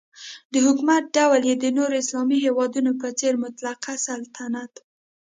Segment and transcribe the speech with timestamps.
[0.53, 4.81] د حکومت ډول یې د نورو اسلامي هیوادونو په څېر مطلقه سلطنت و.